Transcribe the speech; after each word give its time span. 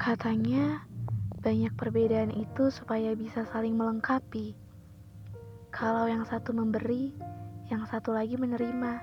Katanya, 0.00 0.80
banyak 1.44 1.76
perbedaan 1.76 2.32
itu 2.32 2.72
supaya 2.72 3.12
bisa 3.12 3.44
saling 3.52 3.76
melengkapi. 3.76 4.56
Kalau 5.68 6.08
yang 6.08 6.24
satu 6.24 6.56
memberi, 6.56 7.12
yang 7.68 7.84
satu 7.84 8.16
lagi 8.16 8.40
menerima. 8.40 8.96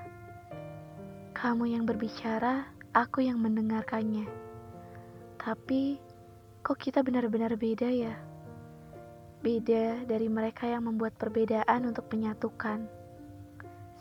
Kamu 1.37 1.69
yang 1.69 1.85
berbicara, 1.85 2.65
aku 2.97 3.21
yang 3.21 3.37
mendengarkannya. 3.37 4.25
Tapi, 5.37 6.01
kok 6.65 6.81
kita 6.81 7.05
benar-benar 7.05 7.53
beda 7.53 7.93
ya? 7.93 8.17
Beda 9.45 10.01
dari 10.01 10.25
mereka 10.25 10.65
yang 10.65 10.89
membuat 10.89 11.13
perbedaan 11.13 11.93
untuk 11.93 12.09
menyatukan. 12.09 12.89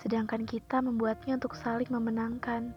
Sedangkan 0.00 0.48
kita 0.48 0.80
membuatnya 0.80 1.36
untuk 1.36 1.60
saling 1.60 1.92
memenangkan. 1.92 2.72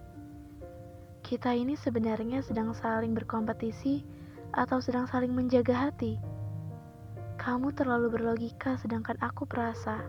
Kita 1.29 1.53
ini 1.53 1.77
sebenarnya 1.77 2.41
sedang 2.41 2.73
saling 2.73 3.13
berkompetisi 3.13 4.01
atau 4.49 4.81
sedang 4.81 5.05
saling 5.05 5.29
menjaga 5.29 5.77
hati. 5.77 6.17
Kamu 7.37 7.69
terlalu 7.77 8.17
berlogika 8.17 8.81
sedangkan 8.81 9.13
aku 9.21 9.45
perasa. 9.45 10.01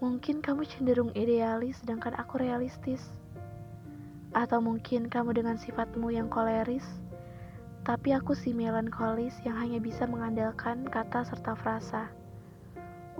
Mungkin 0.00 0.40
kamu 0.40 0.64
cenderung 0.64 1.12
idealis 1.12 1.84
sedangkan 1.84 2.16
aku 2.16 2.40
realistis. 2.40 3.12
Atau 4.32 4.64
mungkin 4.64 5.12
kamu 5.12 5.36
dengan 5.36 5.60
sifatmu 5.60 6.08
yang 6.16 6.32
koleris, 6.32 6.96
tapi 7.84 8.16
aku 8.16 8.32
si 8.32 8.56
melankolis 8.56 9.36
yang 9.44 9.60
hanya 9.60 9.84
bisa 9.84 10.08
mengandalkan 10.08 10.88
kata 10.88 11.28
serta 11.28 11.52
frasa 11.60 12.08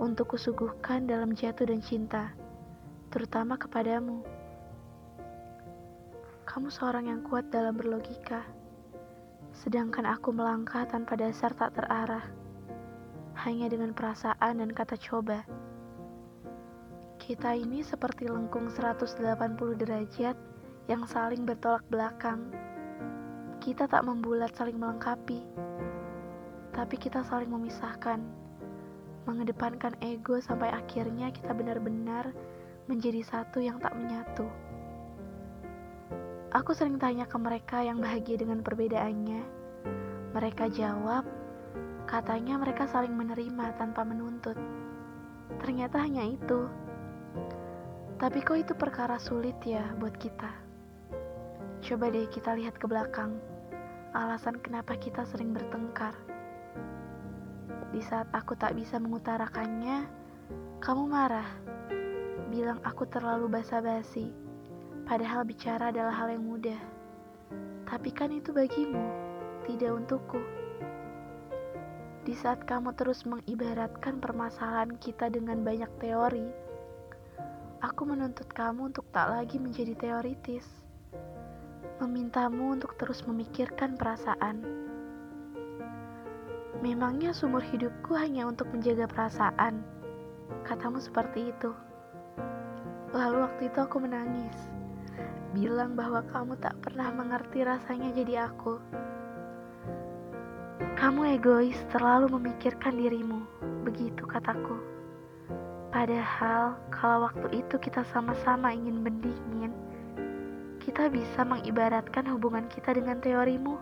untuk 0.01 0.33
kusuguhkan 0.33 1.05
dalam 1.05 1.37
jatuh 1.37 1.69
dan 1.69 1.77
cinta, 1.85 2.33
terutama 3.13 3.53
kepadamu. 3.53 4.40
Kamu 6.41 6.73
seorang 6.73 7.05
yang 7.05 7.21
kuat 7.21 7.53
dalam 7.53 7.77
berlogika, 7.77 8.41
sedangkan 9.53 10.09
aku 10.09 10.33
melangkah 10.33 10.89
tanpa 10.89 11.13
dasar 11.13 11.53
tak 11.53 11.77
terarah, 11.77 12.25
hanya 13.45 13.69
dengan 13.69 13.93
perasaan 13.93 14.57
dan 14.57 14.73
kata 14.73 14.97
coba. 14.97 15.45
Kita 17.21 17.53
ini 17.53 17.85
seperti 17.85 18.25
lengkung 18.25 18.73
180 18.73 19.21
derajat 19.77 20.33
yang 20.89 21.05
saling 21.05 21.45
bertolak 21.45 21.85
belakang. 21.93 22.49
Kita 23.61 23.85
tak 23.85 24.01
membulat 24.01 24.57
saling 24.57 24.81
melengkapi, 24.81 25.45
tapi 26.73 26.95
kita 26.97 27.21
saling 27.21 27.53
memisahkan, 27.53 28.17
mengedepankan 29.29 29.93
ego 30.01 30.41
sampai 30.41 30.73
akhirnya 30.73 31.29
kita 31.29 31.53
benar-benar 31.53 32.33
menjadi 32.89 33.21
satu 33.21 33.61
yang 33.61 33.77
tak 33.77 33.93
menyatu. 33.93 34.70
Aku 36.51 36.75
sering 36.75 36.99
tanya 36.99 37.23
ke 37.23 37.39
mereka 37.39 37.79
yang 37.79 38.03
bahagia 38.03 38.35
dengan 38.35 38.59
perbedaannya. 38.59 39.39
Mereka 40.35 40.67
jawab, 40.75 41.23
katanya 42.03 42.59
mereka 42.59 42.83
saling 42.91 43.15
menerima 43.15 43.79
tanpa 43.79 44.03
menuntut. 44.03 44.59
Ternyata 45.63 46.03
hanya 46.03 46.27
itu. 46.27 46.67
Tapi 48.19 48.43
kok 48.43 48.67
itu 48.67 48.75
perkara 48.75 49.15
sulit 49.15 49.55
ya 49.63 49.95
buat 49.95 50.11
kita? 50.19 50.51
Coba 51.87 52.11
deh 52.11 52.27
kita 52.27 52.51
lihat 52.59 52.75
ke 52.75 52.83
belakang. 52.83 53.31
Alasan 54.11 54.59
kenapa 54.59 54.99
kita 54.99 55.23
sering 55.23 55.55
bertengkar. 55.55 56.19
Di 57.95 58.03
saat 58.03 58.27
aku 58.35 58.59
tak 58.59 58.75
bisa 58.75 58.99
mengutarakannya, 58.99 60.03
kamu 60.83 61.03
marah. 61.07 61.47
Bilang 62.51 62.83
aku 62.83 63.07
terlalu 63.07 63.47
basa-basi 63.47 64.50
Padahal 65.11 65.43
bicara 65.43 65.91
adalah 65.91 66.23
hal 66.23 66.31
yang 66.31 66.47
mudah. 66.47 66.79
Tapi 67.83 68.15
kan 68.15 68.31
itu 68.31 68.55
bagimu, 68.55 69.03
tidak 69.67 69.91
untukku. 69.99 70.39
Di 72.23 72.31
saat 72.31 72.63
kamu 72.63 72.95
terus 72.95 73.27
mengibaratkan 73.27 74.23
permasalahan 74.23 74.95
kita 75.03 75.27
dengan 75.27 75.67
banyak 75.67 75.91
teori, 75.99 76.47
aku 77.83 78.07
menuntut 78.07 78.47
kamu 78.55 78.95
untuk 78.95 79.03
tak 79.11 79.35
lagi 79.35 79.59
menjadi 79.59 79.99
teoritis. 79.99 80.63
Memintamu 81.99 82.79
untuk 82.79 82.95
terus 82.95 83.19
memikirkan 83.27 83.99
perasaan. 83.99 84.63
Memangnya 86.79 87.35
sumur 87.35 87.59
hidupku 87.59 88.15
hanya 88.15 88.47
untuk 88.47 88.71
menjaga 88.71 89.11
perasaan. 89.11 89.83
Katamu 90.63 91.03
seperti 91.03 91.51
itu. 91.51 91.75
Lalu 93.11 93.43
waktu 93.43 93.67
itu 93.67 93.79
aku 93.83 93.99
menangis 93.99 94.71
bilang 95.51 95.99
bahwa 95.99 96.23
kamu 96.31 96.55
tak 96.63 96.79
pernah 96.79 97.11
mengerti 97.11 97.67
rasanya 97.67 98.09
jadi 98.15 98.47
aku. 98.47 98.79
Kamu 100.95 101.33
egois, 101.35 101.75
terlalu 101.91 102.37
memikirkan 102.39 102.95
dirimu, 102.95 103.43
begitu 103.83 104.23
kataku. 104.23 104.77
Padahal, 105.91 106.79
kalau 106.87 107.27
waktu 107.27 107.65
itu 107.65 107.75
kita 107.81 108.07
sama-sama 108.15 108.71
ingin 108.71 109.03
mendingin, 109.03 109.75
kita 110.79 111.11
bisa 111.11 111.43
mengibaratkan 111.43 112.23
hubungan 112.31 112.65
kita 112.71 112.95
dengan 112.95 113.19
teorimu. 113.19 113.75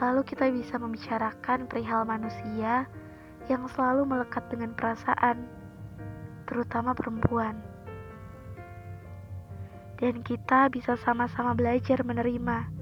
Lalu 0.00 0.22
kita 0.24 0.48
bisa 0.48 0.78
membicarakan 0.78 1.68
perihal 1.68 2.06
manusia 2.06 2.86
yang 3.50 3.66
selalu 3.74 4.06
melekat 4.06 4.46
dengan 4.48 4.72
perasaan, 4.72 5.42
terutama 6.46 6.94
perempuan 6.94 7.58
dan 10.00 10.24
kita 10.24 10.72
bisa 10.72 10.96
sama-sama 11.04 11.52
belajar 11.52 12.00
menerima 12.00 12.72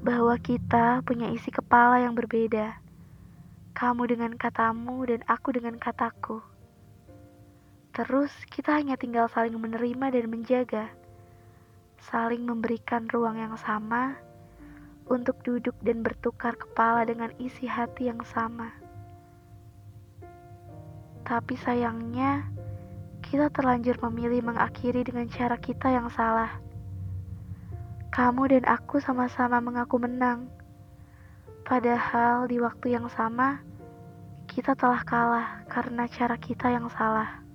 bahwa 0.00 0.34
kita 0.40 1.04
punya 1.04 1.28
isi 1.28 1.52
kepala 1.52 2.00
yang 2.00 2.16
berbeda. 2.16 2.80
Kamu 3.76 4.08
dengan 4.08 4.34
katamu 4.34 5.06
dan 5.06 5.20
aku 5.28 5.54
dengan 5.54 5.76
kataku. 5.76 6.40
Terus 7.92 8.32
kita 8.48 8.80
hanya 8.80 8.96
tinggal 8.96 9.28
saling 9.28 9.54
menerima 9.54 10.08
dan 10.08 10.24
menjaga, 10.32 10.88
saling 12.00 12.42
memberikan 12.48 13.06
ruang 13.12 13.36
yang 13.38 13.54
sama 13.60 14.16
untuk 15.12 15.36
duduk 15.44 15.76
dan 15.84 16.00
bertukar 16.00 16.56
kepala 16.56 17.04
dengan 17.04 17.28
isi 17.36 17.68
hati 17.68 18.08
yang 18.08 18.24
sama. 18.24 18.72
Tapi 21.28 21.54
sayangnya, 21.60 22.48
kita 23.28 23.52
terlanjur 23.52 24.00
memilih 24.08 24.40
mengakhiri 24.40 25.04
dengan 25.04 25.28
cara 25.28 25.60
kita 25.60 25.92
yang 25.92 26.08
salah. 26.08 26.48
Kamu 28.08 28.48
dan 28.48 28.64
aku 28.64 29.04
sama-sama 29.04 29.60
mengaku 29.60 30.00
menang, 30.00 30.48
padahal 31.68 32.48
di 32.48 32.56
waktu 32.56 32.96
yang 32.96 33.04
sama 33.12 33.60
kita 34.48 34.72
telah 34.72 35.04
kalah 35.04 35.60
karena 35.68 36.08
cara 36.08 36.40
kita 36.40 36.72
yang 36.72 36.88
salah. 36.88 37.47